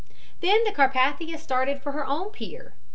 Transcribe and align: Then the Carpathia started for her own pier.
Then 0.39 0.63
the 0.63 0.71
Carpathia 0.71 1.37
started 1.37 1.79
for 1.83 1.91
her 1.91 2.07
own 2.07 2.31
pier. 2.31 2.73